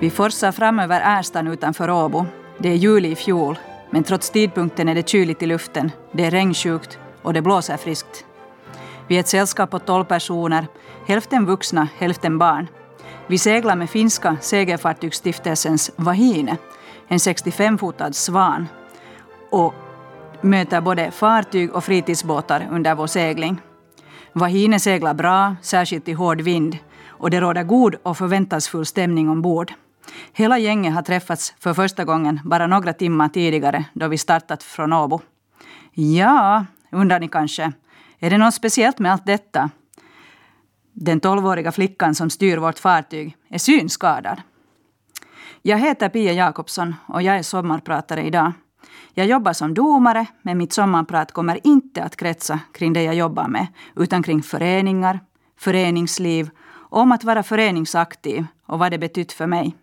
[0.00, 2.26] Vi forsar fram över Ärstan utanför Åbo.
[2.58, 3.58] Det är juli i fjol,
[3.90, 8.24] men trots tidpunkten är det kyligt i luften, det är regnsjukt och det blåser friskt.
[9.08, 10.66] Vi är ett sällskap på tolv personer,
[11.06, 12.68] hälften vuxna, hälften barn.
[13.26, 16.56] Vi seglar med finska segelfartygsstiftelsens Vahine,
[17.08, 18.68] en 65-fotad svan,
[19.50, 19.74] och
[20.40, 23.60] möter både fartyg och fritidsbåtar under vår segling.
[24.32, 29.72] Vahine seglar bra, särskilt i hård vind, och det råder god och förväntansfull stämning ombord.
[30.32, 34.92] Hela gänget har träffats för första gången bara några timmar tidigare då vi startat från
[34.92, 35.20] Åbo.
[35.92, 37.72] Ja, undrar ni kanske,
[38.18, 39.70] är det något speciellt med allt detta?
[40.92, 44.42] Den tolvåriga flickan som styr vårt fartyg är synskadad.
[45.62, 48.52] Jag heter Pia Jakobsson och jag är sommarpratare idag.
[49.14, 53.48] Jag jobbar som domare, men mitt sommarprat kommer inte att kretsa kring det jag jobbar
[53.48, 55.20] med, utan kring föreningar,
[55.58, 59.76] föreningsliv, om att vara föreningsaktiv och vad det betytt för mig.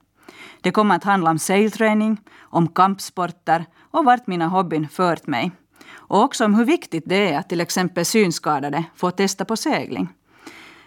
[0.62, 5.52] Det kommer att handla om sailträning, om kampsporter och vart mina hobbyn fört mig.
[5.90, 10.10] Och också om hur viktigt det är att till exempel synskadade får testa på segling.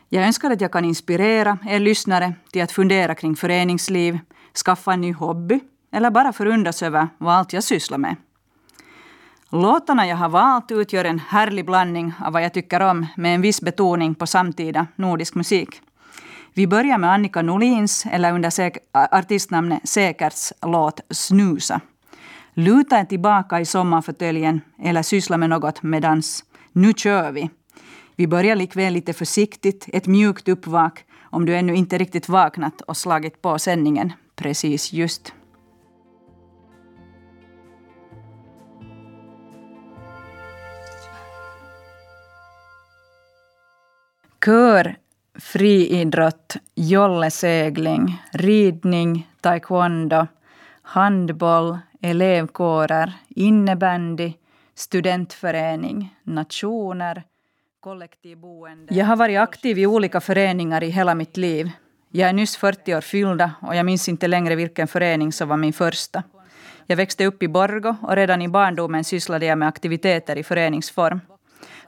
[0.08, 4.18] Jag önskar att jag kan inspirera er lyssnare till att fundera kring föreningsliv,
[4.64, 5.60] skaffa en ny hobby
[5.92, 8.16] eller bara förundras över vad allt jag sysslar med.
[9.52, 13.40] Låtarna jag har valt utgör en härlig blandning av vad jag tycker om med en
[13.40, 15.80] viss betoning på samtida nordisk musik.
[16.60, 18.52] Vi börjar med Annika Norlins, eller under
[18.92, 21.80] artistnamnet Säkerts låt Snusa.
[22.54, 26.44] Luta er tillbaka i sommarfåtöljen eller syssla med något medans.
[26.72, 27.50] Nu kör vi!
[28.16, 32.96] Vi börjar likväl lite försiktigt, ett mjukt uppvak om du ännu inte riktigt vaknat och
[32.96, 35.32] slagit på sändningen precis just.
[44.44, 44.96] Kör,
[45.40, 50.26] friidrott, jollesegling, ridning, taekwondo,
[50.82, 54.32] handboll, elevkårer, innebandy,
[54.74, 57.22] studentförening, nationer,
[57.80, 58.94] kollektivboende.
[58.94, 61.70] Jag har varit aktiv i olika föreningar i hela mitt liv.
[62.12, 65.56] Jag är nyss 40 år fyllda och jag minns inte längre vilken förening som var
[65.56, 66.22] min första.
[66.86, 71.20] Jag växte upp i Borgo och redan i barndomen sysslade jag med aktiviteter i föreningsform.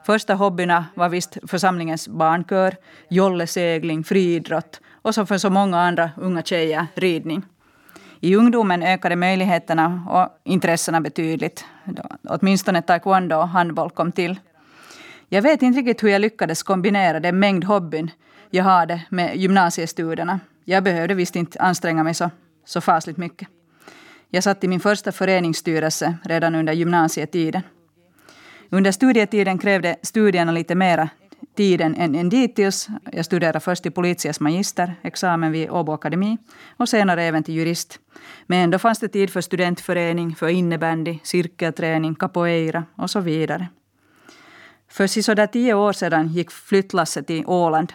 [0.05, 2.77] Första hobbyerna var visst församlingens barnkör,
[3.09, 7.43] jollesegling, friidrott och som för så många andra unga tjejer, ridning.
[8.21, 11.65] I ungdomen ökade möjligheterna och intressena betydligt.
[12.29, 14.41] Åtminstone taekwondo och handboll kom till.
[15.29, 18.11] Jag vet inte riktigt hur jag lyckades kombinera den mängd hobbyn
[18.51, 20.41] jag hade med gymnasiestudierna.
[20.65, 22.31] Jag behövde visst inte anstränga mig så,
[22.65, 23.49] så fasligt mycket.
[24.31, 27.63] Jag satt i min första föreningsstyrelse redan under gymnasietiden.
[28.75, 31.09] Under studietiden krävde studierna lite mera
[31.57, 32.89] tiden än, än dittills.
[33.13, 36.39] Jag studerade först till Politias magister, examen vid Åbo Akademi
[36.77, 37.99] och senare även till jurist.
[38.47, 43.69] Men ändå fanns det tid för studentförening, för innebandy, cirkelträning, capoeira och så vidare.
[44.91, 47.93] För sisådär tio år sedan gick flyttlasset till Åland.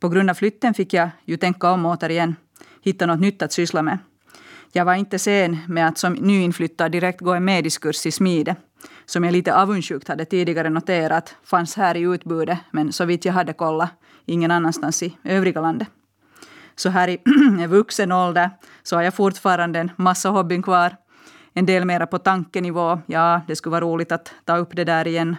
[0.00, 2.36] På grund av flytten fick jag ju tänka om återigen,
[2.82, 3.98] hitta något nytt att syssla med.
[4.72, 8.56] Jag var inte sen med att som nyinflyttad direkt gå en mediskurs i smide
[9.06, 13.32] som jag lite avundsjukt hade tidigare noterat fanns här i utbudet, men så vitt jag
[13.32, 13.90] hade kollat
[14.26, 15.88] ingen annanstans i övriga landet.
[16.76, 17.18] Så här i
[17.66, 18.50] vuxen ålder
[18.82, 20.96] så har jag fortfarande en massa hobbyn kvar.
[21.54, 25.06] En del mera på tankenivå, ja, det skulle vara roligt att ta upp det där
[25.06, 25.36] igen.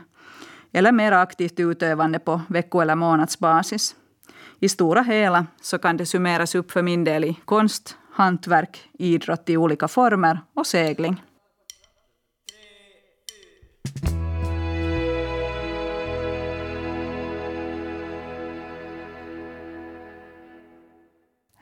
[0.72, 3.96] Eller mera aktivt utövande på vecko eller månadsbasis.
[4.60, 9.50] I stora hela så kan det summeras upp för min del i konst, hantverk, idrott
[9.50, 11.22] i olika former och segling.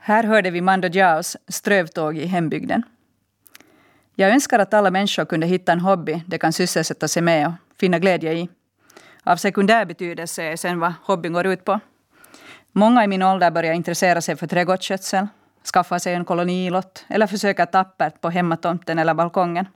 [0.04, 2.82] Här hörde vi Mando Jaos strövtåg i hembygden.
[4.14, 7.52] Jag önskar att alla människor kunde hitta en hobby de kan sysselsätta sig med och
[7.80, 8.48] finna glädje i.
[9.24, 11.80] Av sekundär betydelse är sen vad hobbyn går ut på.
[12.72, 15.26] Många i min ålder börjar intressera sig för trädgårdsskötsel,
[15.74, 19.66] skaffa sig en kolonilott eller försöka tappert på hemmatomten eller balkongen.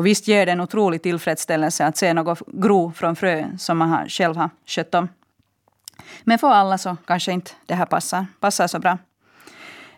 [0.00, 4.08] Och visst ger det en otrolig tillfredsställelse att se något gro från frö som man
[4.08, 5.08] själv har skött om.
[6.24, 8.98] Men för alla så kanske inte det här passar, passar så bra.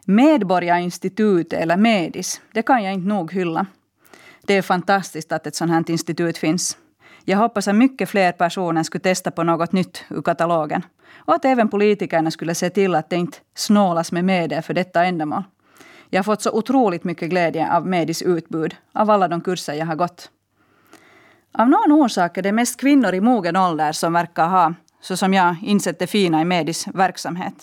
[0.05, 3.67] Medborgarinstitutet eller MEDIS, det kan jag inte nog hylla.
[4.47, 6.77] Det är fantastiskt att ett sådant här institut finns.
[7.25, 10.83] Jag hoppas att mycket fler personer skulle testa på något nytt ur katalogen.
[11.17, 15.05] Och att även politikerna skulle se till att det inte snålas med medel för detta
[15.05, 15.43] ändamål.
[16.15, 19.87] Jag har fått så otroligt mycket glädje av Medis utbud, av alla de kurser jag
[19.87, 20.31] har gått.
[21.53, 25.35] Av någon orsak är det mest kvinnor i mogen ålder som verkar ha, så som
[25.35, 27.55] jag, insett det fina i Medis verksamhet.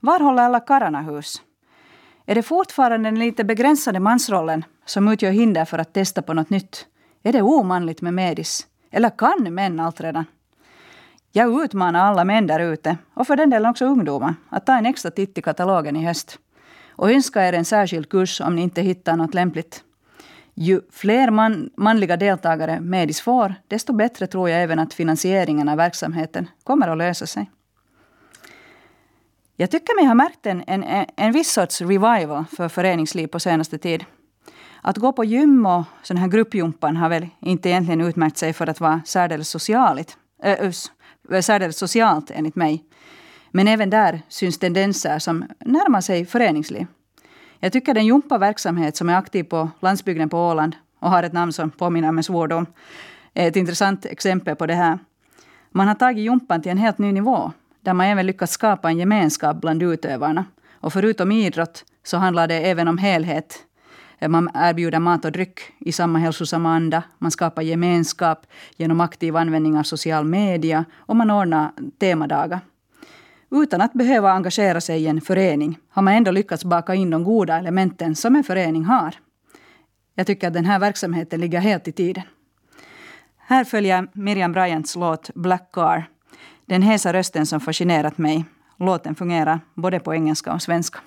[0.00, 1.42] Var håller alla karlarna hus?
[2.26, 6.50] Är det fortfarande den lite begränsade mansrollen som utgör hinder för att testa på något
[6.50, 6.86] nytt?
[7.22, 8.66] Är det omanligt med medis?
[8.90, 10.24] Eller kan män allt redan?
[11.32, 14.86] Jag utmanar alla män där ute, och för den delen också ungdomar, att ta en
[14.86, 16.38] extra titt i katalogen i höst.
[17.00, 19.84] Och önska er en särskild kurs om ni inte hittar något lämpligt.
[20.54, 25.76] Ju fler man, manliga deltagare Medis får, desto bättre tror jag även att finansieringen av
[25.76, 27.50] verksamheten kommer att lösa sig.
[29.56, 33.78] Jag tycker mig ha märkt en, en, en viss sorts revival för föreningsliv på senaste
[33.78, 34.04] tid.
[34.82, 38.66] Att gå på gym och sån här gruppjumpan har väl inte egentligen utmärkt sig för
[38.66, 40.70] att vara särdeles, socialt, äh,
[41.40, 42.84] särdeles socialt enligt mig.
[43.50, 46.86] Men även där syns tendenser som närmar sig föreningsliv.
[47.60, 51.52] Jag tycker den jumpaverksamhet som är aktiv på landsbygden på Åland och har ett namn
[51.52, 52.66] som påminner om en svordom
[53.34, 54.98] är ett intressant exempel på det här.
[55.70, 58.98] Man har tagit jumpan till en helt ny nivå där man även lyckats skapa en
[58.98, 60.44] gemenskap bland utövarna.
[60.72, 63.58] Och förutom idrott så handlar det även om helhet.
[64.28, 67.02] Man erbjuder mat och dryck i samma hälsosamma anda.
[67.18, 72.60] Man skapar gemenskap genom aktiv användning av social media och man ordnar temadagar.
[73.50, 77.24] Utan att behöva engagera sig i en förening har man ändå lyckats baka in de
[77.24, 79.14] goda elementen som en förening har.
[80.14, 82.24] Jag tycker att den här verksamheten ligger helt i tiden.
[83.38, 86.04] Här följer Miriam Bryants låt Black Car.
[86.66, 88.44] Den hesa rösten som fascinerat mig.
[88.76, 90.98] Låten fungerar både på engelska och svenska.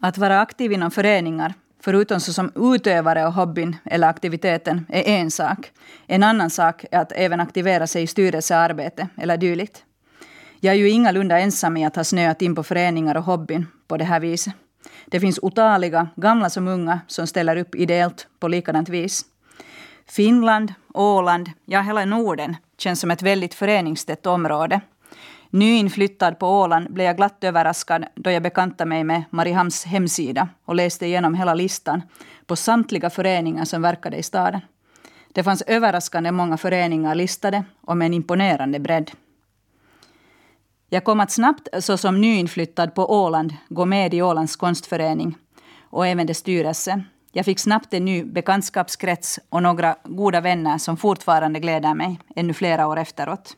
[0.00, 5.70] Att vara aktiv inom föreningar förutom som utövare och hobbyn eller aktiviteten, är en sak.
[6.06, 9.84] En annan sak är att även aktivera sig i styrelsearbete eller dylikt.
[10.60, 13.96] Jag är ju ingalunda ensam i att ha snöat in på föreningar och hobbyn på
[13.96, 14.54] det här viset.
[15.06, 19.24] Det finns otaliga, gamla som unga, som ställer upp ideellt på likadant vis.
[20.06, 24.80] Finland, Åland, ja hela Norden känns som ett väldigt föreningstätt område
[25.54, 30.74] Nyinflyttad på Åland blev jag glatt överraskad då jag bekantade mig med Mariehamns hemsida och
[30.74, 32.02] läste igenom hela listan
[32.46, 34.60] på samtliga föreningar som verkade i staden.
[35.32, 39.10] Det fanns överraskande många föreningar listade och med en imponerande bredd.
[40.88, 45.36] Jag kom att snabbt såsom nyinflyttad på Åland gå med i Ålands konstförening
[45.80, 47.04] och även dess styrelse.
[47.32, 52.54] Jag fick snabbt en ny bekantskapskrets och några goda vänner som fortfarande gläder mig ännu
[52.54, 53.56] flera år efteråt.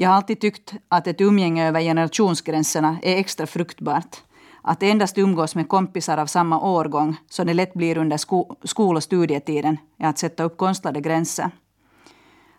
[0.00, 4.16] Jag har alltid tyckt att ett umgänge över generationsgränserna är extra fruktbart.
[4.62, 8.96] Att endast umgås med kompisar av samma årgång, som det lätt blir under sko skol
[8.96, 11.50] och studietiden, är att sätta upp konstlade gränser.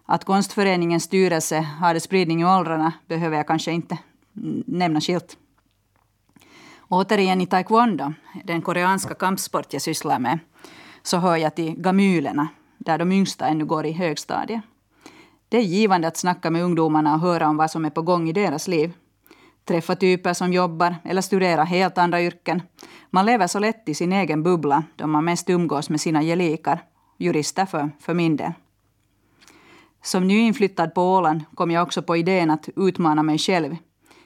[0.05, 3.97] Att konstföreningens styrelse har spridning i åldrarna behöver jag kanske inte
[4.65, 5.37] nämna skilt.
[6.89, 10.39] Återigen i taekwondo, den koreanska kampsport jag sysslar med,
[11.03, 12.47] så hör jag till gamylerna,
[12.77, 14.61] där de yngsta ännu går i högstadiet.
[15.51, 18.29] Det är givande att snacka med ungdomarna och höra om vad som är på gång
[18.29, 18.93] i deras liv.
[19.65, 22.61] Träffa typer som jobbar eller studerar helt andra yrken.
[23.09, 26.83] Man lever så lätt i sin egen bubbla då man mest umgås med sina gelikar,
[27.17, 28.51] jurister för, för min del.
[30.03, 33.75] Som nyinflyttad på Åland kom jag också på idén att utmana mig själv.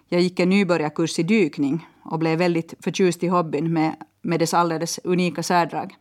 [0.08, 4.54] Jag gick en nybörjarkurs i dykning och blev väldigt förtjust i hobbyn med, med dess
[4.54, 5.96] alldeles unika särdrag.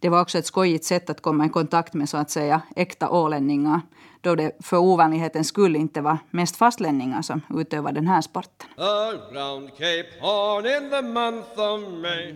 [0.00, 3.10] Det var också ett skojigt sätt att komma i kontakt med så att säga äkta
[3.10, 3.80] ålänningar
[4.26, 8.68] då det för ovanlighetens skull inte var mest fastlänningar som utövade den här sporten.
[8.76, 12.34] Around Cape Horn in the month of May.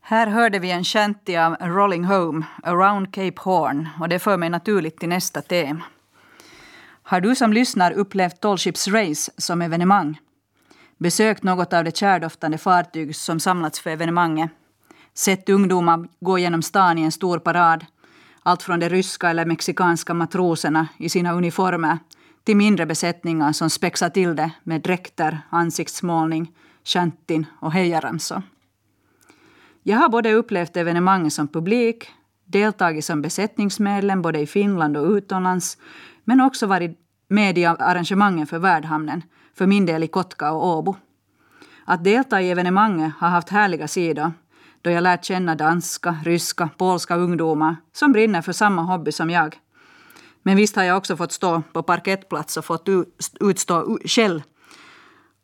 [0.00, 4.50] Här hörde vi en shanty av Rolling Home, Around Cape Horn, och det för mig
[4.50, 5.84] naturligt till nästa tema.
[7.02, 10.18] Har du som lyssnar upplevt Tall Ships Race som evenemang?
[10.98, 14.50] Besökt något av de kärdoftande fartyg som samlats för evenemanget?
[15.14, 17.84] Sett ungdomar gå genom stan i en stor parad
[18.48, 21.98] allt från de ryska eller mexikanska matroserna i sina uniformer
[22.44, 26.52] till mindre besättningar som spexar till det med dräkter, ansiktsmålning,
[26.84, 28.42] shantin och hejaramsor.
[29.82, 32.10] Jag har både upplevt evenemanget som publik,
[32.44, 35.78] deltagit som besättningsmedlem både i Finland och utomlands,
[36.24, 39.22] men också varit med i arrangemangen för värdhamnen,
[39.54, 40.96] för min del i Kotka och Åbo.
[41.84, 44.32] Att delta i evenemanget har haft härliga sidor
[44.88, 49.56] då jag lärt känna danska, ryska, polska ungdomar som brinner för samma hobby som jag.
[50.42, 52.88] Men visst har jag också fått stå på parkettplats och fått
[53.40, 54.42] utstå skäll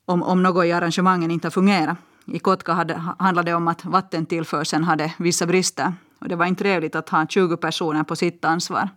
[0.04, 1.96] om, om något i arrangemangen inte har fungerat.
[2.26, 5.92] I Kotka hade, handlade det om att vattentillförseln hade vissa brister.
[6.18, 8.88] Och det var inte trevligt att ha 20 personer på sitt ansvar.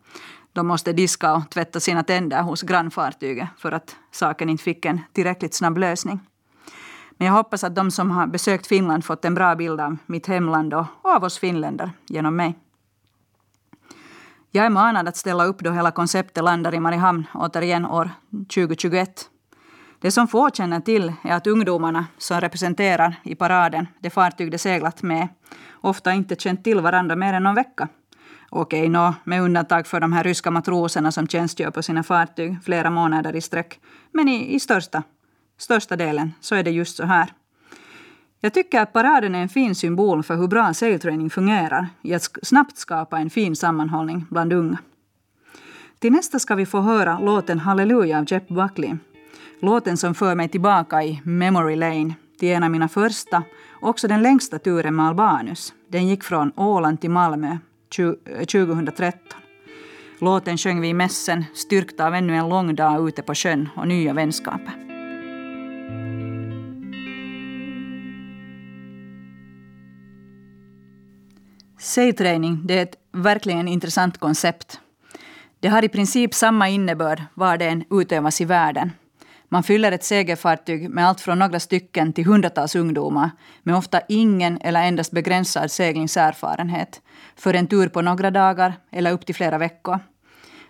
[0.53, 5.01] De måste diska och tvätta sina tänder hos grannfartyget för att saken inte fick en
[5.13, 6.19] tillräckligt snabb lösning.
[7.17, 10.27] Men jag hoppas att de som har besökt Finland fått en bra bild av mitt
[10.27, 12.55] hemland och av oss finländare genom mig.
[14.51, 19.29] Jag är manad att ställa upp då hela konceptet landar i Mariehamn återigen år 2021.
[19.99, 24.57] Det som få känner till är att ungdomarna som representerar i paraden det fartyg de
[24.57, 25.27] seglat med
[25.81, 27.87] ofta inte känt till varandra mer än någon vecka.
[28.49, 32.89] Okej, nå, med undantag för de här ryska matroserna som tjänstgör på sina fartyg flera
[32.89, 33.79] månader i sträck.
[34.11, 35.03] Men i, i största,
[35.57, 37.33] största delen så är det just så här.
[38.39, 42.37] Jag tycker att paraden är en fin symbol för hur bra sailtraining fungerar i att
[42.43, 44.77] snabbt skapa en fin sammanhållning bland unga.
[45.99, 48.95] Till nästa ska vi få höra låten Halleluja av Jeff Buckley.
[49.59, 53.43] Låten som för mig tillbaka i Memory Lane till en av mina första,
[53.81, 55.73] också den längsta turen med Albanus.
[55.87, 57.57] Den gick från Åland till Malmö
[58.51, 59.19] 2013.
[59.29, 59.37] Eh,
[60.19, 63.87] låten sjöng vi i mässen, styrkta av ännu en lång dag ute på sjön och
[63.87, 64.86] nya vänskaper.
[71.97, 74.79] Sägträning det är ett verkligen intressant koncept.
[75.59, 78.91] Det har i princip samma innebörd var det än utövas i världen.
[79.49, 83.31] Man fyller ett segelfartyg med allt från några stycken till hundratals ungdomar
[83.63, 87.01] med ofta ingen eller endast begränsad seglingserfarenhet
[87.35, 89.99] för en tur på några dagar eller upp till flera veckor.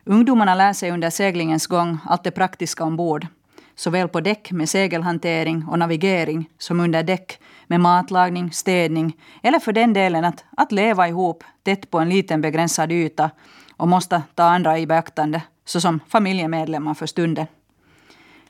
[0.04, 3.28] Ungdomarna lär sig under seglingens gång allt det praktiska ombord
[3.76, 9.74] såväl på däck med segelhantering och navigering som under däck med matlagning, städning eller för
[9.74, 13.30] den delen att, att leva ihop tätt på en liten begränsad yta
[13.78, 17.48] och måste ta andra i beaktande såsom familjemedlemmar för stunden.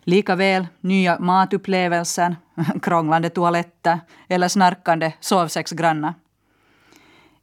[0.04, 2.36] Likaväl nya matupplevelser,
[2.82, 6.14] krånglande toaletter eller snarkande sovsexgrannar.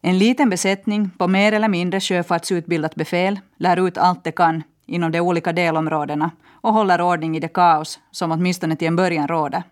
[0.00, 5.12] En liten besättning på mer eller mindre sjöfartsutbildat befäl lär ut allt det kan inom
[5.12, 9.62] de olika delområdena och håller ordning i det kaos som åtminstone till en början råder.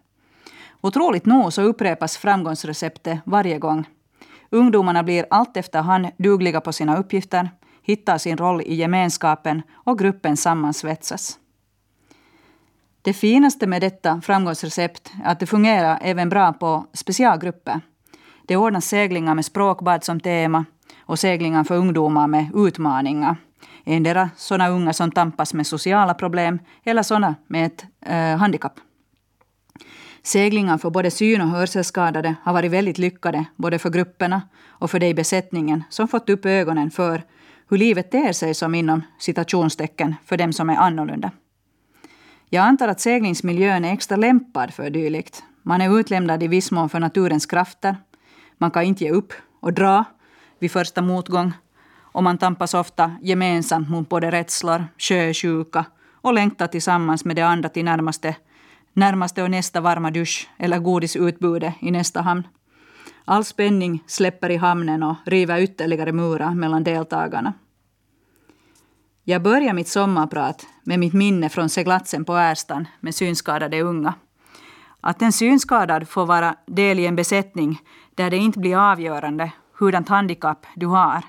[0.85, 3.89] Otroligt nog så upprepas framgångsreceptet varje gång.
[4.51, 7.51] Ungdomarna blir allt efterhand dugliga på sina uppgifter,
[7.83, 11.39] hittar sin roll i gemenskapen och gruppen sammansvetsas.
[13.03, 17.81] Det finaste med detta framgångsrecept är att det fungerar även bra på specialgrupper.
[18.47, 20.65] Det ordnas seglingar med språkbad som tema
[21.01, 23.37] och seglingar för ungdomar med utmaningar.
[23.85, 28.81] Endera sådana unga som tampas med sociala problem eller sådana med ett eh, handikapp.
[30.23, 34.99] Seglingar för både syn och hörselskadade har varit väldigt lyckade både för grupperna och för
[34.99, 37.23] de i besättningen som fått upp ögonen för
[37.69, 41.31] hur livet ter sig som inom citationstecken för dem som är annorlunda.
[42.49, 45.43] Jag antar att seglingsmiljön är extra lämpad för dylikt.
[45.63, 47.97] Man är utlämnad i viss mån för naturens krafter.
[48.59, 50.05] Man kan inte ge upp och dra
[50.59, 51.53] vid första motgång.
[51.99, 57.69] Och man tampas ofta gemensamt mot både rädslor, sjösjuka och längtar tillsammans med de andra
[57.69, 58.37] till närmaste,
[58.93, 62.47] närmaste och nästa varma dusch eller godisutbudet i nästa hamn.
[63.25, 67.53] All spänning släpper i hamnen och river ytterligare murar mellan deltagarna.
[69.25, 74.15] Jag börjar mitt sommarprat med mitt minne från seglatsen på Ärstan med synskadade unga.
[75.01, 77.81] Att en synskadad får vara del i en besättning
[78.15, 81.23] där det inte blir avgörande hurdant handikapp du har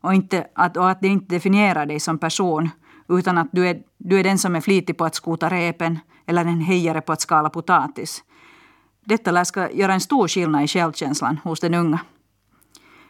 [0.00, 2.70] och, inte, att, och att det inte definierar dig som person
[3.08, 6.40] utan att du är, du är den som är flitig på att skota repen eller
[6.40, 8.24] en hejare på att skala potatis.
[9.04, 12.00] Detta lär ska göra en stor skillnad i självkänslan hos den unga.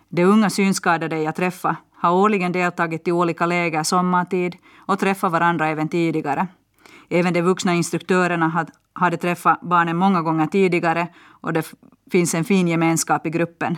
[0.09, 5.69] De unga synskadade jag träffar har årligen deltagit i olika läger sommartid och träffat varandra
[5.69, 6.47] även tidigare.
[7.09, 11.73] Även de vuxna instruktörerna hade träffat barnen många gånger tidigare och det
[12.11, 13.77] finns en fin gemenskap i gruppen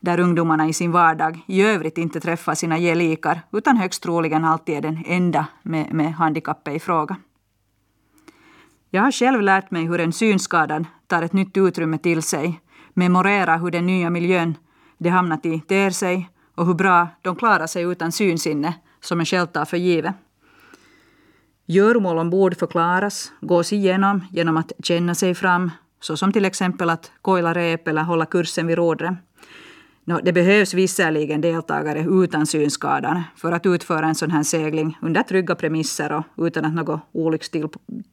[0.00, 4.76] där ungdomarna i sin vardag i övrigt inte träffar sina gelikar utan högst troligen alltid
[4.76, 7.16] är den enda med, med handikappet i fråga.
[8.90, 12.60] Jag har själv lärt mig hur en synskadad tar ett nytt utrymme till sig,
[12.94, 14.54] memorerar hur den nya miljön
[14.98, 19.26] de hamnat i ter sig och hur bra de klarar sig utan synsinne som en
[19.26, 20.14] själv tar för givet.
[21.66, 27.54] Göromål ombord förklaras, gås igenom genom att känna sig fram, såsom till exempel att koila
[27.54, 29.14] rep eller hålla kursen vid rodret.
[30.08, 35.22] No, det behövs visserligen deltagare utan synskadan för att utföra en sån här segling under
[35.22, 37.00] trygga premisser och utan att något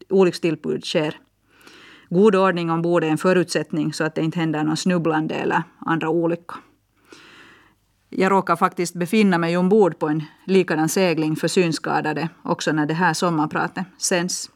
[0.10, 1.18] olyckstillbud sker.
[2.10, 6.10] God ordning ombord är en förutsättning så att det inte händer någon snubblande eller andra
[6.10, 6.58] olyckor.
[8.10, 12.94] Jag råkar faktiskt befinna mig ombord på en likadan segling för synskadade också när det
[12.94, 14.50] här sommarpratet sänds.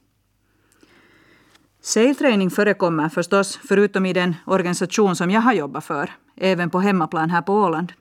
[1.90, 7.30] Sailtraining förekommer förstås, förutom i den organisation som jag har jobbat för, även på hemmaplan
[7.30, 7.94] här på Åland.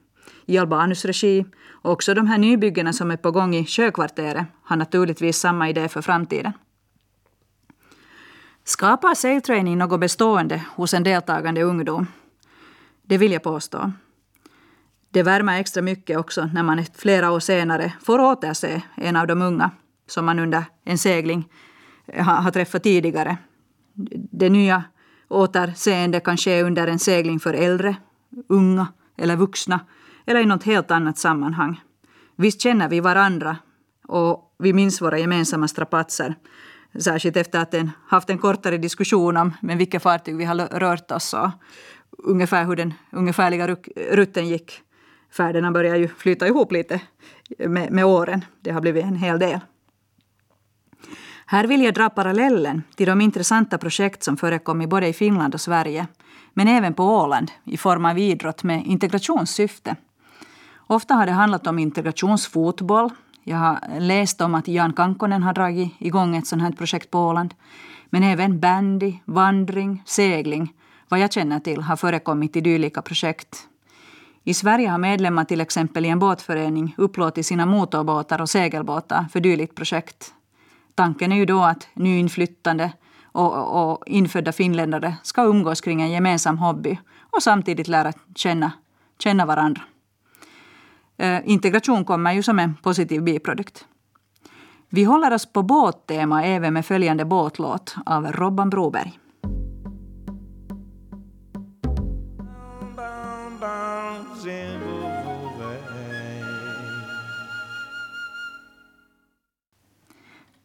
[0.47, 1.47] I Albanus regi.
[1.83, 6.03] Också de här nybyggena som är på gång i Sjökvarteret har naturligtvis samma idé för
[6.03, 6.53] framtiden.
[8.65, 12.07] Skapar sailtraining något bestående hos en deltagande ungdom?
[13.03, 13.93] Det vill jag påstå.
[15.11, 19.43] Det värmer extra mycket också när man flera år senare får återse en av de
[19.43, 19.71] unga
[20.07, 21.49] som man under en segling
[22.17, 23.39] har träffat tidigare.
[24.33, 24.85] Det nya
[25.29, 27.97] återseendet kan ske under en segling för äldre,
[28.49, 28.87] unga
[29.17, 29.81] eller vuxna
[30.27, 31.81] eller i något helt annat sammanhang.
[32.37, 33.57] Visst känner vi varandra
[34.09, 36.35] och vi minns våra gemensamma strapatser.
[36.99, 41.11] Särskilt efter att en, haft en kortare diskussion om med vilka fartyg vi har rört
[41.11, 41.51] oss och
[42.19, 43.77] ungefär hur den ungefärliga
[44.11, 44.81] rutten gick.
[45.33, 47.01] Färderna börjar ju flyta ihop lite
[47.59, 48.45] med, med åren.
[48.61, 49.61] Det har blivit en hel del.
[51.51, 55.55] Här vill jag dra parallellen till de intressanta projekt som förekom i både i Finland
[55.55, 56.07] och Sverige,
[56.55, 59.97] men även på Åland i form av idrott med integrationssyfte.
[60.87, 63.11] Ofta har det handlat om integrationsfotboll.
[63.45, 67.19] Jag har läst om att Jan Kankonen har dragit igång ett sådant här projekt på
[67.19, 67.55] Åland.
[68.11, 70.73] Men även bandy, vandring, segling,
[71.09, 73.69] vad jag känner till, har förekommit i dylika projekt.
[74.45, 79.41] I Sverige har medlemmar till exempel i en båtförening upplåtit sina motorbåtar och segelbåtar för
[79.41, 80.35] dylikt projekt.
[80.99, 82.93] Tanken är ju då att nyinflyttande
[83.33, 88.73] och, och infödda finländare ska umgås kring en gemensam hobby och samtidigt lära känna,
[89.19, 89.83] känna varandra.
[91.17, 93.85] Eh, integration kommer ju som en positiv biprodukt.
[94.89, 99.19] Vi håller oss på båttema även med följande båtlåt av Robban Broberg.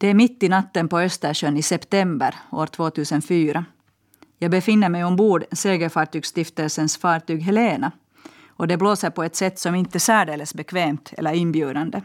[0.03, 3.65] Det är mitt i natten på Östersjön i september år 2004.
[4.37, 7.91] Jag befinner mig ombord Segelfartygsstiftelsens fartyg Helena
[8.47, 12.01] och det blåser på ett sätt som inte är särdeles bekvämt eller inbjudande.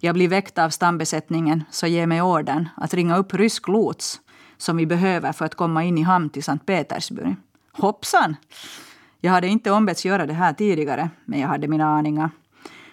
[0.00, 4.20] Jag blir väckt av stambesättningen så ger mig orden att ringa upp rysk lots
[4.56, 7.36] som vi behöver för att komma in i hamn till Sankt Petersburg.
[7.72, 8.36] Hoppsan!
[9.20, 12.30] Jag hade inte ombetts göra det här tidigare, men jag hade mina aningar.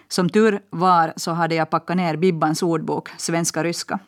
[0.08, 3.98] Som tur var så hade jag packat ner Bibbans ordbok, svenska-ryska.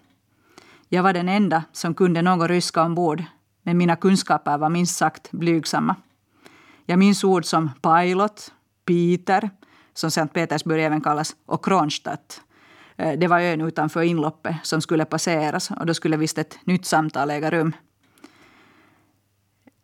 [0.95, 3.23] Jag var den enda som kunde något ryska ombord,
[3.63, 5.97] men mina kunskaper var minst sagt blygsamma.
[6.87, 8.53] Jag minns ord som pilot,
[8.85, 9.51] Peter,
[9.95, 12.41] som Sankt Petersburg även kallas, och Kronstadt.
[12.97, 16.87] Eh, det var ön utanför inloppet som skulle passeras och då skulle visst ett nytt
[16.87, 17.73] samtal äga rum.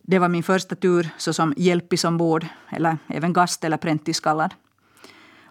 [0.03, 4.55] Det var min första tur såsom hjälpis ombord, eller även gast eller präntis kallad.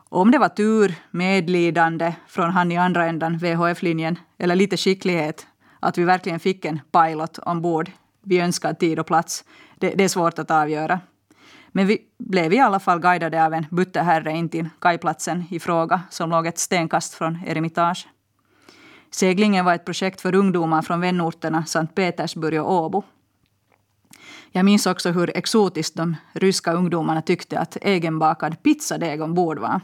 [0.09, 5.47] Om det var tur, medlidande från han i andra ändan, VHF-linjen, eller lite skicklighet,
[5.79, 9.43] att vi verkligen fick en pilot ombord vid önskad tid och plats,
[9.77, 10.99] det, det är svårt att avgöra.
[11.71, 16.01] Men vi blev i alla fall guidade av en butteherre in till kajplatsen i fråga
[16.09, 18.07] som låg ett stenkast från Eremitage.
[19.11, 23.03] Seglingen var ett projekt för ungdomar från vänorterna Sankt Petersburg och Åbo.
[24.51, 29.81] Jag minns också hur exotiskt de ryska ungdomarna tyckte att egenbakad pizzadeg ombord var.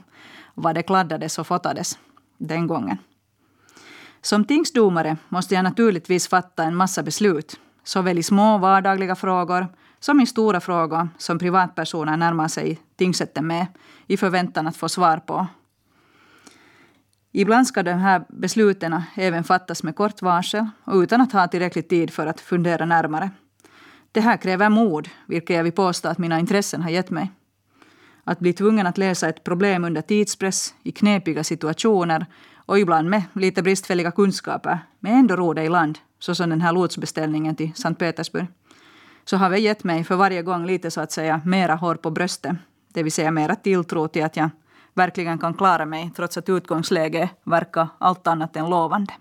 [0.53, 1.97] Vad det kladdades och fotades
[2.37, 2.97] den gången.
[4.25, 9.67] Som tingsdomare måste jag naturligtvis fatta en massa beslut, såväl i små vardagliga frågor
[9.99, 13.67] som i stora frågor som privatpersoner närmar sig tingsrätten med
[14.07, 15.47] i förväntan att få svar på.
[17.31, 21.89] Ibland ska de här besluten även fattas med kort varsel och utan att ha tillräcklig
[21.89, 23.29] tid för att fundera närmare.
[24.11, 27.31] Det här kräver mod, vilket jag vill påstå att mina intressen har gett mig.
[28.23, 32.25] Att bli tvungen att lösa ett problem under tidspress, i knepiga situationer
[32.65, 36.73] och ibland med lite bristfälliga kunskaper, men ändå ro det i land, såsom den här
[36.73, 38.47] lotsbeställningen till Sankt Petersburg
[39.25, 42.11] så har det gett mig för varje gång lite så att säga mera hår på
[42.11, 42.55] bröstet.
[42.93, 44.49] Det vill säga mera tilltro till att jag
[44.93, 49.13] verkligen kan klara mig trots att utgångsläget verkar allt annat än lovande.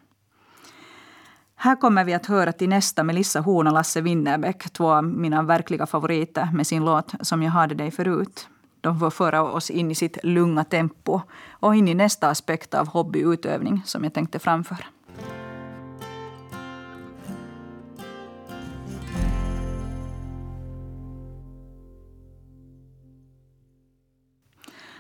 [1.56, 5.42] Här kommer vi att höra till nästa Melissa Horn och Lasse Winnerbäck, två av mina
[5.42, 8.48] verkliga favoriter med sin låt Som jag hade dig förut.
[8.84, 11.20] De får föra oss in i sitt lugna tempo
[11.50, 14.84] och in i nästa aspekt av hobbyutövning som jag tänkte framföra.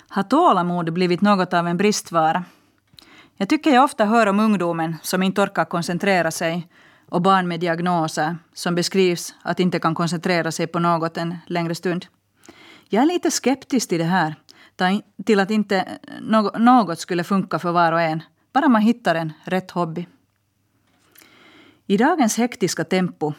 [0.08, 2.44] Har tålamod blivit något av en bristvara?
[3.36, 6.68] Jag tycker jag ofta hör om ungdomen som inte orkar koncentrera sig
[7.08, 11.74] och barn med diagnoser som beskrivs att inte kan koncentrera sig på något en längre
[11.74, 12.06] stund.
[12.88, 14.34] Jag är lite skeptisk till det här,
[15.24, 15.98] till att inte
[16.58, 20.06] något skulle funka för var och en, bara man hittar en rätt hobby.
[21.86, 23.32] I dagens hektiska tempo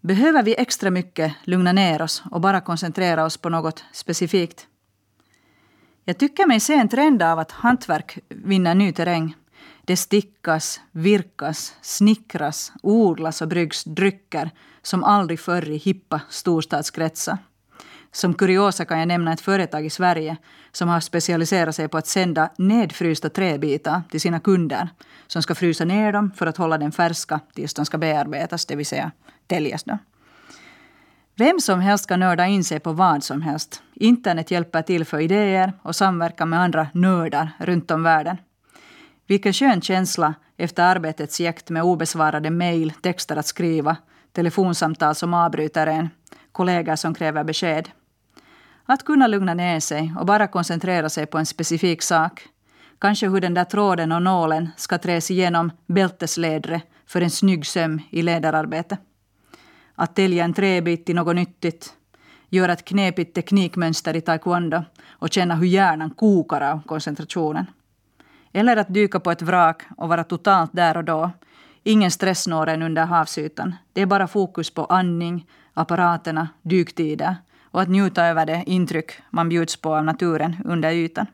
[0.00, 4.66] behöver vi extra mycket lugna ner oss och bara koncentrera oss på något specifikt.
[6.04, 9.36] Jag tycker mig se en trend av att hantverk vinner ny terräng.
[9.82, 14.50] Det stickas, virkas, snickras, odlas och bryggs drycker
[14.82, 17.38] som aldrig förr i hippa storstadskretsar.
[18.12, 20.36] Som kuriosa kan jag nämna ett företag i Sverige
[20.72, 24.88] som har specialiserat sig på att sända nedfrysta träbitar till sina kunder
[25.26, 28.76] som ska frysa ner dem för att hålla dem färska tills de ska bearbetas, det
[28.76, 29.10] vill säga
[29.46, 29.84] täljas.
[29.84, 29.98] Då.
[31.36, 33.82] Vem som helst kan nörda in sig på vad som helst.
[33.94, 38.36] Internet hjälper till för idéer och samverkan med andra nördar runt om världen.
[39.26, 43.96] Vilken skön känsla efter arbetets jäkt med obesvarade mejl, texter att skriva,
[44.32, 46.10] telefonsamtal som avbryter en,
[46.52, 47.88] kollegor som kräver besked.
[48.90, 52.48] Att kunna lugna ner sig och bara koncentrera sig på en specifik sak.
[52.98, 58.00] Kanske hur den där tråden och nålen ska träs igenom bältesledre för en snygg söm
[58.10, 58.98] i ledararbete.
[59.94, 61.92] Att tälja en träbit till något nyttigt.
[62.48, 67.66] Göra ett knepigt teknikmönster i taekwondo och känna hur hjärnan kokar av koncentrationen.
[68.52, 71.30] Eller att dyka på ett vrak och vara totalt där och då.
[71.82, 73.74] Ingen stress når en under havsytan.
[73.92, 77.36] Det är bara fokus på andning, apparaterna, dyktider
[77.70, 81.26] och att njuta över det intryck man bjuds på av naturen under ytan.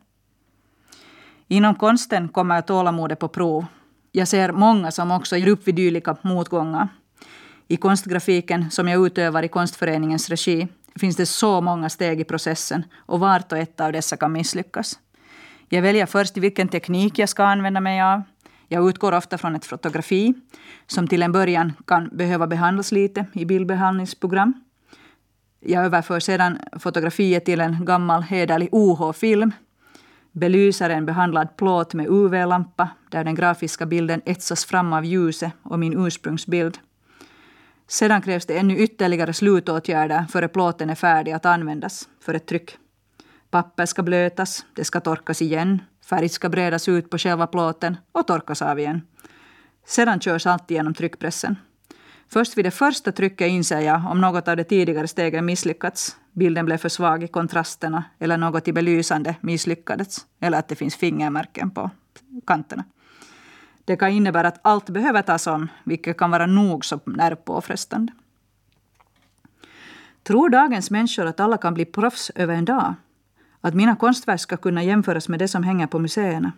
[1.49, 3.67] Inom konsten kommer tålamodet på prov.
[4.13, 6.89] Jag ser många som också ger upp vid dylika motgångar.
[7.69, 12.85] I konstgrafiken, som jag utövar i konstföreningens regi, finns det så många steg i processen
[12.97, 14.99] och vart och ett av dessa kan misslyckas.
[15.69, 18.23] Jag väljer först vilken teknik jag ska använda mig av.
[18.69, 20.35] Jag utgår ofta från ett fotografi
[20.87, 24.65] som till en början kan behöva behandlas lite i bildbehandlingsprogram.
[25.67, 29.53] Jag överför sedan fotografiet till en gammal hederlig OH-film.
[30.33, 35.79] Belyser en behandlad plåt med UV-lampa där den grafiska bilden etsas fram av ljuset och
[35.79, 36.79] min ursprungsbild.
[37.87, 42.77] Sedan krävs det ännu ytterligare slutåtgärder före plåten är färdig att användas för ett tryck.
[43.51, 48.27] Papper ska blötas, det ska torkas igen, färg ska bredas ut på själva plåten och
[48.27, 49.03] torkas av igen.
[49.87, 51.57] Sedan körs allt genom tryckpressen.
[52.29, 56.67] Först vid det första trycket inser jag om något av de tidigare stegen misslyckats, bilden
[56.67, 61.71] blev för svag i kontrasterna eller något i belysande misslyckades, eller att det finns fingermärken
[61.71, 61.91] på
[62.47, 62.85] kanterna.
[63.85, 68.13] Det kan innebära att allt behöver tas om, vilket kan vara nog så nervpåfrestande.
[70.23, 72.95] Tror dagens människor att alla kan bli proffs över en dag?
[73.61, 76.53] Att mina konstverk ska kunna jämföras med det som hänger på museerna?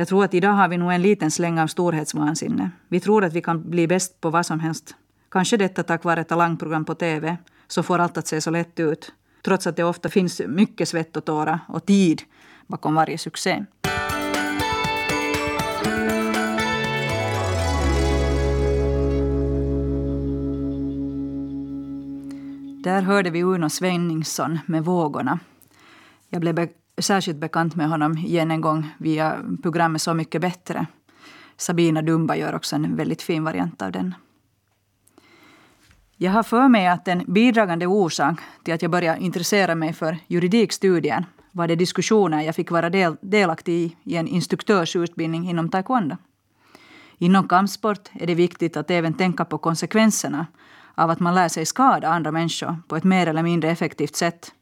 [0.00, 2.70] Jag tror att idag har vi nog en liten släng av storhetsvansinne.
[2.88, 4.96] Vi tror att vi kan bli bäst på vad som helst.
[5.30, 9.12] Kanske detta tack vare talangprogram på TV, som får allt att se så lätt ut.
[9.44, 12.22] Trots att det ofta finns mycket svett och tårar och tid
[12.66, 13.64] bakom varje succé.
[22.84, 25.38] Där hörde vi Uno Svenningsson med Vågorna.
[26.28, 26.54] Jag blev
[26.98, 30.86] särskilt bekant med honom igen en gång via programmet Så mycket bättre.
[31.56, 34.14] Sabina Dumba gör också en väldigt fin variant av den.
[36.16, 40.18] Jag har för mig att en bidragande orsak till att jag började intressera mig för
[40.26, 46.16] juridikstudier var de diskussioner jag fick vara del, delaktig i i en instruktörsutbildning inom taekwondo.
[47.18, 50.46] Inom kampsport är det viktigt att även tänka på konsekvenserna
[50.94, 54.52] av att man lär sig skada andra människor på ett mer eller mindre effektivt sätt.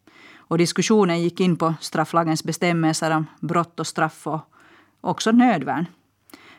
[0.48, 4.40] Och diskussionen gick in på strafflagens bestämmelser om brott och straff och
[5.00, 5.86] också nödvärn.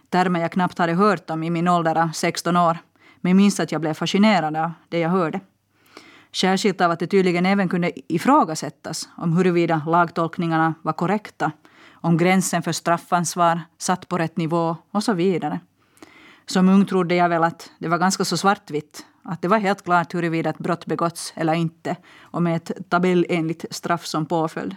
[0.10, 2.78] Termer jag knappt hade hört om i min ålder av 16 år,
[3.21, 5.39] men minns att jag blev fascinerad av det jag hörde.
[6.32, 11.52] Särskilt av att det tydligen även kunde ifrågasättas om huruvida lagtolkningarna var korrekta,
[11.91, 15.60] om gränsen för straffansvar satt på rätt nivå och så vidare.
[16.45, 19.84] Som ung trodde jag väl att det var ganska så svartvitt att det var helt
[19.84, 24.76] klart huruvida ett brott begåtts eller inte och med ett tabellenligt straff som påföljd.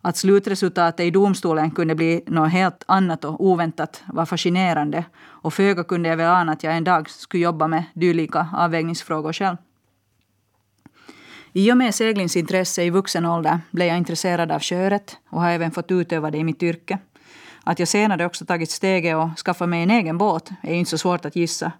[0.00, 5.84] Att slutresultatet i domstolen kunde bli något helt annat och oväntat var fascinerande och föga
[5.84, 9.56] kunde jag väl ana att jag en dag skulle jobba med dylika avvägningsfrågor själv.
[11.52, 15.70] I och med seglingsintresse i vuxen ålder blev jag intresserad av köret och har även
[15.70, 16.98] fått utöva det i mitt yrke.
[17.64, 20.98] Att jag senare också tagit steget och skaffat mig en egen båt är inte så
[20.98, 21.72] svårt att gissa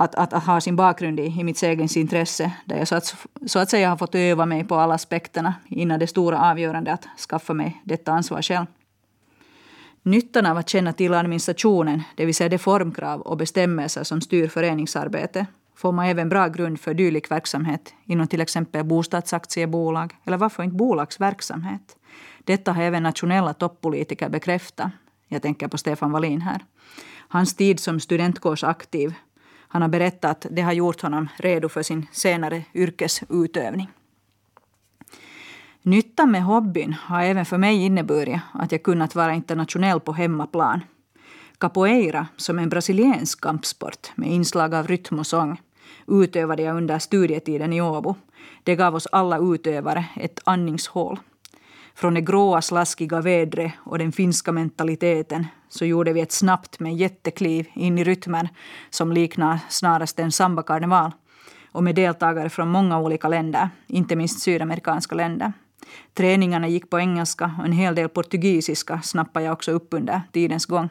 [0.00, 1.62] att, att, att ha sin bakgrund i, i mitt
[1.96, 2.52] intresse.
[2.64, 5.98] Där jag så att, så att säga har fått öva mig på alla aspekterna innan
[5.98, 8.66] det stora avgörandet att skaffa mig detta ansvar själv.
[10.02, 14.48] Nyttan av att känna till administrationen, det vill säga de formkrav och bestämmelser som styr
[14.48, 20.62] föreningsarbete, får man även bra grund för dylik verksamhet inom till exempel bostadsaktiebolag eller varför
[20.62, 21.96] inte bolagsverksamhet.
[22.44, 24.90] Detta har även nationella toppolitiker bekräftat.
[25.28, 26.64] Jag tänker på Stefan Wallin här.
[27.28, 29.14] Hans tid som studentkårsaktiv
[29.72, 33.88] han har berättat att det har gjort honom redo för sin senare yrkesutövning.
[35.82, 40.80] Nyttan med hobbyn har även för mig inneburit att jag kunnat vara internationell på hemmaplan.
[41.58, 45.60] Capoeira, som är en brasiliensk kampsport med inslag av rytm och sång,
[46.06, 48.14] utövade jag under studietiden i Åbo
[48.64, 51.18] det gav oss alla utövare ett andningshål.
[51.94, 56.96] Från det gråa slaskiga vädret och den finska mentaliteten så gjorde vi ett snabbt men
[56.96, 58.48] jättekliv in i rytmen
[58.90, 61.12] som liknar snarast en sambakarneval
[61.72, 65.52] och med deltagare från många olika länder, inte minst sydamerikanska länder.
[66.14, 70.66] Träningarna gick på engelska och en hel del portugisiska snappade jag också upp under tidens
[70.66, 70.88] gång.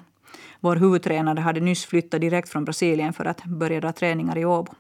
[0.60, 4.74] Vår huvudtränare hade nyss flyttat direkt från Brasilien för att börja dra träningar i Åbo.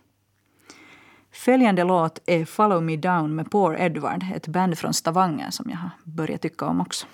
[1.32, 5.78] Följande låt är Follow Me Down med Poor Edward, ett band från Stavanger som jag
[5.78, 7.08] har börjat tycka om också.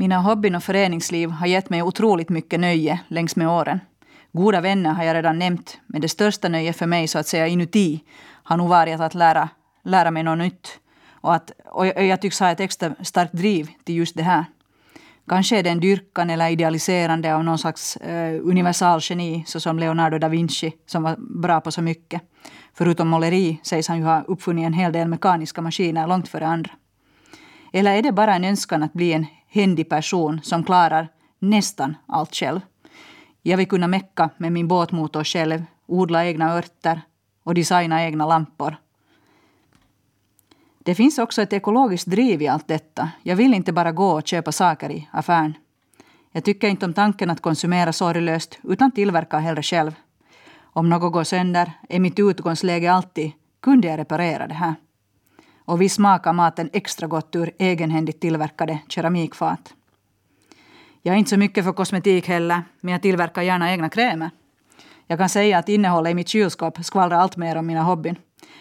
[0.00, 3.80] Mina hobbyn och föreningsliv har gett mig otroligt mycket nöje längs med åren.
[4.32, 7.46] Goda vänner har jag redan nämnt, men det största nöjet för mig så att säga
[7.46, 8.04] inuti
[8.42, 9.48] har nog varit att lära,
[9.84, 10.78] lära mig något nytt.
[11.10, 14.44] Och, att, och jag tycks ha ett extra starkt driv till just det här.
[15.28, 20.28] Kanske är det en dyrkan eller idealiserande av någon slags eh, universalgeni såsom Leonardo da
[20.28, 22.22] Vinci som var bra på så mycket.
[22.74, 26.70] Förutom måleri sägs han ju ha uppfunnit en hel del mekaniska maskiner långt före andra.
[27.72, 31.08] Eller är det bara en önskan att bli en händig person som klarar
[31.38, 32.60] nästan allt själv?
[33.42, 37.00] Jag vill kunna mecka med min båtmotor själv, odla egna örter
[37.42, 38.76] och designa egna lampor.
[40.78, 43.10] Det finns också ett ekologiskt driv i allt detta.
[43.22, 45.54] Jag vill inte bara gå och köpa saker i affären.
[46.32, 49.94] Jag tycker inte om tanken att konsumera sorglöst, utan tillverka hellre själv.
[50.60, 54.74] Om något går sönder är mitt utgångsläge alltid, kunde jag reparera det här?
[55.70, 59.74] Och vi smakar maten extra gott ur egenhändigt tillverkade keramikfat.
[61.02, 64.30] Jag är inte så mycket för kosmetik heller, men jag tillverkar gärna egna krämer.
[65.06, 68.16] Jag kan säga att innehållet i mitt kylskåp skvallrar allt mer om mina hobbyn.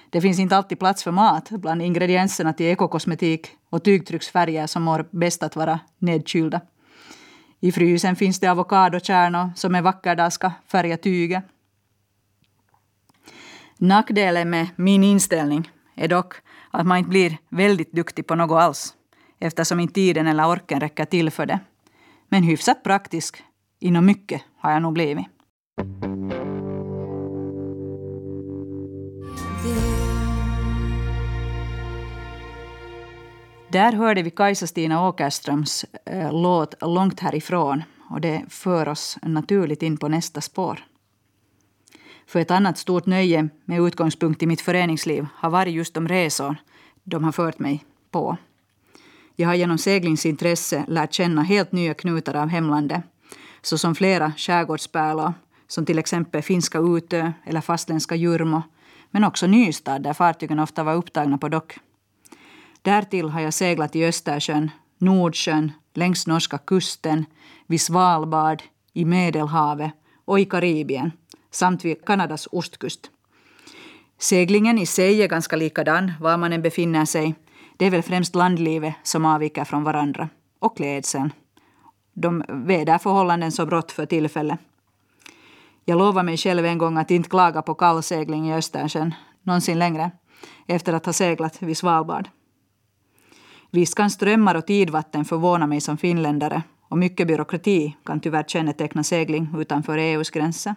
[0.09, 5.07] Det finns inte alltid plats för mat bland ingredienserna till ekokosmetik och tygtrycksfärger som mår
[5.11, 6.61] bäst att vara nedkylda.
[7.59, 11.43] I frysen finns det avokadokärnor som med vacker dag ska färga tyget.
[13.77, 16.33] Nackdelen med min inställning är dock
[16.71, 18.93] att man inte blir väldigt duktig på något alls
[19.39, 21.59] eftersom inte tiden eller orken räcker till för det.
[22.29, 23.43] Men hyfsat praktisk
[23.79, 25.25] inom mycket har jag nog blivit.
[33.71, 39.97] Där hörde vi Kajsa-Stina Åkerströms äh, låt Långt härifrån och det för oss naturligt in
[39.97, 40.79] på nästa spår.
[42.29, 46.55] För ett annat stort nöje med utgångspunkt i mitt föreningsliv har varit just de resor
[47.03, 48.37] de har fört mig på.
[49.35, 53.03] Jag har genom seglingsintresse lärt känna helt nya knutar av hemlandet,
[53.61, 55.33] såsom flera skärgårdspärlor,
[55.67, 58.61] som till exempel finska Utö eller fastländska Jurmo,
[59.11, 61.79] men också Nystad där fartygen ofta var upptagna på dock.
[62.81, 67.25] Därtill har jag seglat i Östersjön, Nordsjön, längs norska kusten,
[67.67, 68.63] vid Svalbard,
[68.93, 69.91] i Medelhavet
[70.25, 71.11] och i Karibien
[71.51, 73.11] samt vid Kanadas ostkust.
[74.17, 77.35] Seglingen i sig är ganska likadan var man än befinner sig.
[77.77, 80.29] Det är väl främst landlivet som avviker från varandra.
[80.59, 81.33] Och klädseln.
[82.13, 84.59] De väderförhållanden som rått för tillfället.
[85.85, 90.11] Jag lovade mig själv en gång att inte klaga på kallsegling i Östersjön någonsin längre
[90.67, 92.29] efter att ha seglat vid Svalbard.
[93.71, 99.03] Visst kan strömmar och tidvatten förvåna mig som finländare och mycket byråkrati kan tyvärr känneteckna
[99.03, 100.75] segling utanför EUs gränser.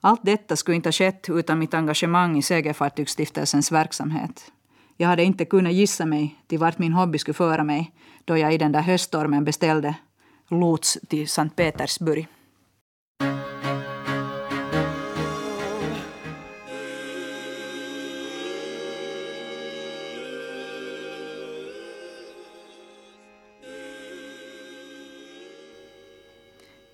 [0.00, 4.52] Allt detta skulle inte ha skett utan mitt engagemang i Segerfartygsstiftelsens verksamhet.
[4.96, 7.92] Jag hade inte kunnat gissa mig till vart min hobby skulle föra mig
[8.24, 9.94] då jag i den där höststormen beställde
[10.48, 12.26] lots till Sankt Petersburg.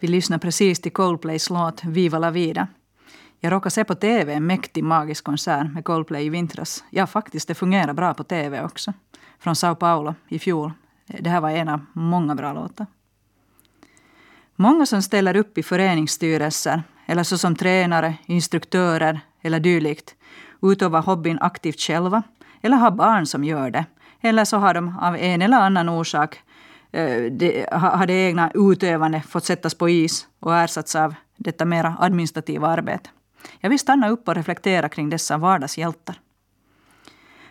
[0.01, 2.69] Vi lyssnar precis till Coldplays låt Viva la vida.
[3.45, 6.85] Jag råkade se på tv en mäktig magisk konsert med Coldplay i vintras.
[6.91, 8.93] Ja, faktiskt, det fungerar bra på tv också.
[9.39, 10.73] Från Sao Paulo i fjol.
[11.07, 12.87] Det här var en av många bra låtar.
[14.57, 20.15] Många som ställer upp i föreningsstyrelser eller så som tränare, instruktörer eller dylikt
[20.63, 22.23] utövar hobbyn aktivt själva
[22.63, 23.85] eller har barn som gör det.
[24.21, 26.43] Eller så har de av en eller annan orsak
[26.95, 31.97] Eh, det, har det egna utövandet fått sättas på is och ersatts av detta mera
[31.99, 33.11] administrativa arbete.
[33.61, 36.21] Jag vill stanna upp och reflektera kring dessa vardagshjältar.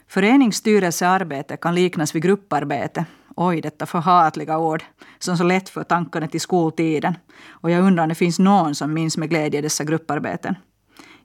[0.07, 3.05] Föreningsstyrelsearbete kan liknas vid grupparbete.
[3.35, 4.83] Oj, detta förhatliga ord
[5.19, 7.15] som så lätt för tankarna till skoltiden.
[7.49, 10.55] Och jag undrar om det finns någon som minns med glädje dessa grupparbeten.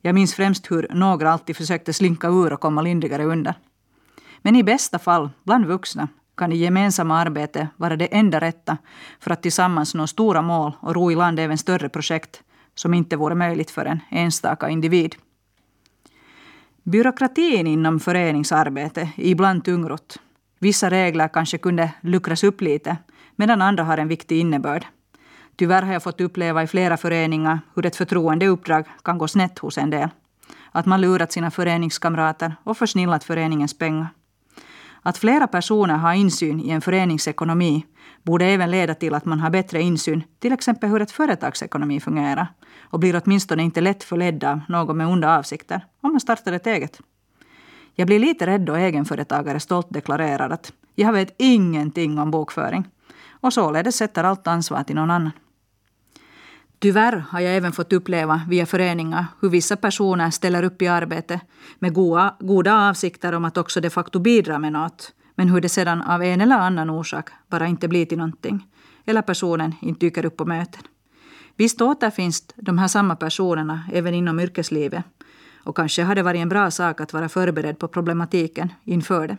[0.01, 3.55] Jag minns främst hur några alltid försökte slinka ur och komma lindrigare undan.
[4.43, 8.77] Men i bästa fall, bland vuxna, kan det gemensamma arbetet vara det enda rätta
[9.21, 12.43] för att tillsammans nå stora mål och ro i land även större projekt
[12.79, 15.17] som inte vore möjligt för en enstaka individ.
[16.83, 20.19] Byråkratin inom föreningsarbete är ibland tungrott.
[20.59, 22.97] Vissa regler kanske kunde luckras upp lite,
[23.37, 24.87] medan andra har en viktig innebörd.
[25.57, 29.79] Tyvärr har jag fått uppleva i flera föreningar hur ett förtroendeuppdrag kan gå snett hos
[29.79, 30.09] en del.
[30.73, 34.09] Att man lurat sina föreningskamrater och försnillat föreningens pengar.
[35.03, 37.85] Att flera personer har insyn i en föreningsekonomi
[38.23, 42.47] borde även leda till att man har bättre insyn, till exempel hur ett företagsekonomi fungerar
[42.91, 46.67] och blir åtminstone inte lätt förledd av någon med onda avsikter om man startar ett
[46.67, 47.01] eget.
[47.95, 52.89] Jag blir lite rädd då egenföretagare stolt deklarerar att jag vet ingenting om bokföring
[53.31, 55.33] och således sätter allt ansvar till någon annan.
[56.79, 61.41] Tyvärr har jag även fått uppleva via föreningar hur vissa personer ställer upp i arbete
[61.79, 65.69] med goda, goda avsikter om att också de facto bidra med något, men hur det
[65.69, 68.67] sedan av en eller annan orsak bara inte blir till någonting,
[69.07, 70.83] eller personen inte dyker upp på möten.
[71.59, 75.05] Visst återfinns de här samma personerna även inom yrkeslivet,
[75.65, 79.37] och kanske har det varit en bra sak att vara förberedd på problematiken inför det.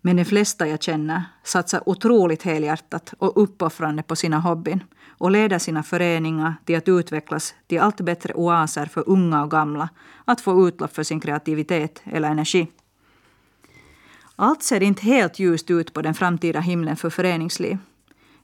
[0.00, 5.58] Men de flesta jag känner satsar otroligt helhjärtat och uppoffrande på sina hobbyn och leder
[5.58, 9.88] sina föreningar till att utvecklas till allt bättre oaser för unga och gamla
[10.24, 12.68] att få utlopp för sin kreativitet eller energi.
[14.36, 17.78] Allt ser inte helt ljust ut på den framtida himlen för föreningsliv.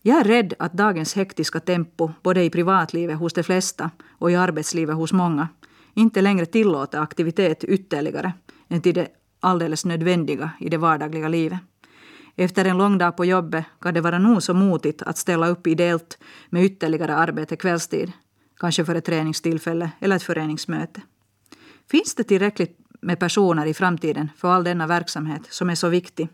[0.07, 4.35] Jag är rädd att dagens hektiska tempo, både i privatlivet hos de flesta och i
[4.37, 5.49] arbetslivet hos många,
[5.95, 8.33] inte längre tillåter aktivitet ytterligare
[8.69, 9.09] än till det
[9.41, 11.59] alldeles nödvändiga i det vardagliga livet.
[12.37, 15.67] Efter en lång dag på jobbet kan det vara nog så motigt att ställa upp
[15.67, 16.19] ideellt
[16.51, 18.13] med ytterligare arbete kvällstid,
[18.57, 21.01] kanske för ett träningstillfälle eller ett föreningsmöte.
[21.91, 26.29] Finns det tillräckligt med personer i framtiden för all denna verksamhet som är så viktig?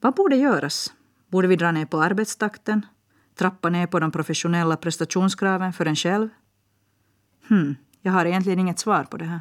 [0.00, 0.92] Vad borde göras?
[1.30, 2.86] Borde vi dra ner på arbetstakten?
[3.38, 6.28] Trappa ner på de professionella prestationskraven för en själv?
[7.48, 9.40] Hmm, jag har egentligen inget svar på det här.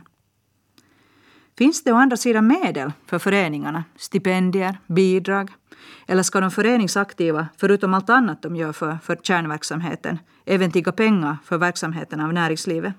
[1.58, 3.84] Finns det å andra sidan medel för föreningarna?
[3.96, 5.52] Stipendier, bidrag?
[6.08, 11.38] Eller ska de föreningsaktiva, förutom allt annat de gör för, för kärnverksamheten, även tigga pengar
[11.44, 12.94] för verksamheten av näringslivet?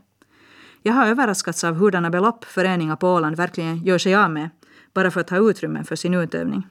[0.82, 4.50] Jag har överraskats av hurdana belopp föreningar på Åland verkligen gör sig av med,
[4.94, 6.66] bara för att ha utrymmen för sin utövning.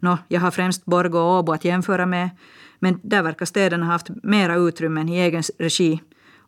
[0.00, 2.30] Nå, jag har främst Borgå och Åbo att jämföra med,
[2.78, 6.00] men där verkar städerna ha haft mera utrymmen i egen regi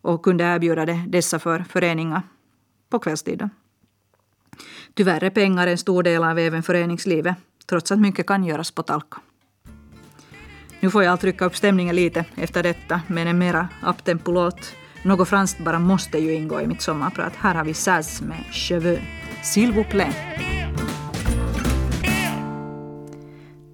[0.02, 2.22] och kunde erbjuda det, dessa för föreningar
[2.90, 3.48] på kvällstid.
[4.94, 7.36] Tyvärr är pengar en stor del av även föreningslivet,
[7.66, 9.20] trots att mycket kan göras på Talka.
[10.80, 14.74] Nu får jag trycka upp stämningen lite efter detta med en mera uptempo-låt.
[15.04, 17.32] Något franskt bara måste ju ingå i mitt sommarprat.
[17.36, 19.00] Här har vi Saz med Cheveux.
[19.42, 20.59] S'il vous plaît.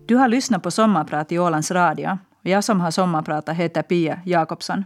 [0.08, 2.18] Du har lyssnat på Sommarprat i Ålands Radio.
[2.42, 4.84] Jag som har sommarpratat heter Pia Jakobsson.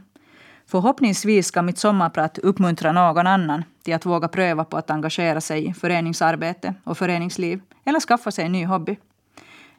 [0.66, 5.66] Förhoppningsvis ska mitt sommarprat uppmuntra någon annan till att våga pröva på att engagera sig
[5.66, 8.96] i föreningsarbete och föreningsliv eller skaffa sig en ny hobby.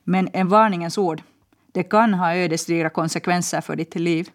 [0.03, 1.21] Men en varningens ord.
[1.71, 4.29] Det kan ha ödesdigra konsekvenser för ditt liv.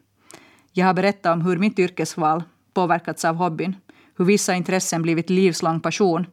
[0.73, 2.43] Jag har berättat om hur mitt yrkesval
[2.75, 3.77] påverkats av hobbyn,
[4.17, 6.27] hur vissa intressen blivit livslång passion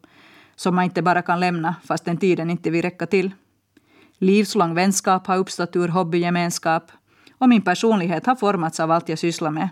[0.56, 3.32] som man inte bara kan lämna fast den tiden inte vill räcka till.
[4.18, 6.92] Livslång vänskap har uppstått ur hobbygemenskap
[7.38, 9.70] och min personlighet har formats av allt jag sysslar med.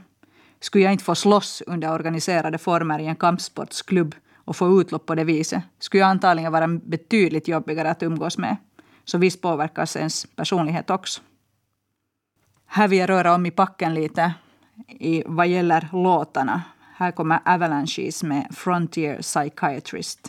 [0.59, 5.15] Skulle jag inte få slåss under organiserade former i en kampsportsklubb och få utlopp på
[5.15, 8.57] det viset skulle jag antagligen vara betydligt jobbigare att umgås med.
[9.05, 11.21] Så visst påverkas ens personlighet också.
[12.65, 14.33] Här vill jag röra om i packen lite
[14.87, 16.61] i vad gäller låtarna.
[16.95, 20.27] Här kommer Avalanches med Frontier Psychiatrist.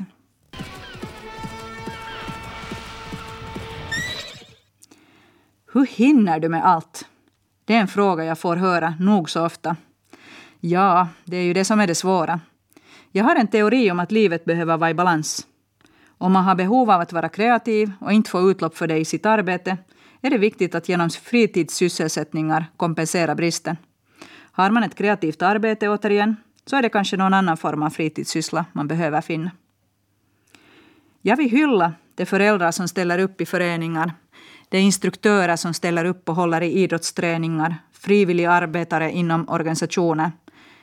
[5.72, 7.06] Hur hinner du med allt?
[7.64, 9.76] Det är en fråga jag får höra nog så ofta.
[10.60, 12.40] Ja, det är ju det som är det svåra.
[13.12, 15.46] Jag har en teori om att livet behöver vara i balans.
[16.18, 19.04] Om man har behov av att vara kreativ och inte få utlopp för det i
[19.04, 19.78] sitt arbete
[20.20, 23.76] är det viktigt att genom fritidssysselsättningar kompensera bristen.
[24.52, 28.64] Har man ett kreativt arbete återigen så är det kanske någon annan form av fritidssyssla
[28.72, 29.50] man behöver finna.
[31.22, 34.12] Jag vill hylla de föräldrar som ställer upp i föreningar,
[34.72, 40.32] det är instruktörer som ställer upp och håller i idrottsträningar, frivilliga arbetare inom organisationer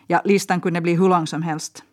[0.07, 1.83] Ja, listan kunde bli hur lång som helst.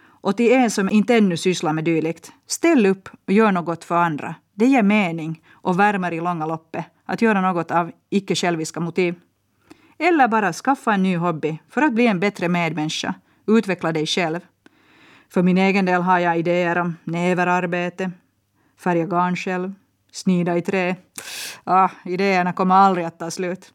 [0.00, 3.94] Och till er som inte ännu sysslar med dylikt, ställ upp och gör något för
[3.94, 4.34] andra.
[4.54, 9.14] Det ger mening och värmer i långa loppet att göra något av icke-själviska motiv.
[9.98, 13.14] Eller bara skaffa en ny hobby för att bli en bättre medmänniska.
[13.46, 14.40] Utveckla dig själv.
[15.28, 18.10] För min egen del har jag idéer om näverarbete,
[18.78, 19.74] färga garn själv,
[20.12, 20.96] snida i trä.
[21.64, 23.74] Ah, idéerna kommer aldrig att ta slut.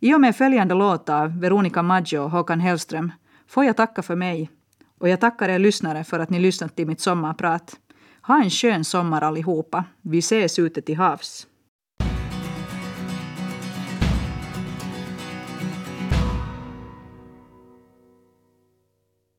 [0.00, 3.12] I och med följande låt av Veronica Maggio och Håkan Hellström
[3.48, 4.50] får jag tacka för mig.
[4.98, 7.76] Och jag tackar er lyssnare för att ni lyssnat till mitt sommarprat.
[8.22, 9.84] Ha en skön sommar allihopa.
[10.02, 11.46] Vi ses ute till havs.